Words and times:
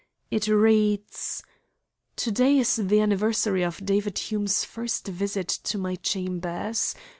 It 0.31 0.47
reads: 0.47 1.43
"To 2.15 2.31
day 2.31 2.57
is 2.57 2.77
the 2.77 2.99
anniversary 3.01 3.61
of 3.63 3.85
David 3.85 4.17
Hume's 4.17 4.63
first 4.63 5.05
visit 5.07 5.47
to 5.65 5.77
my 5.77 5.93
chambers. 5.95 6.95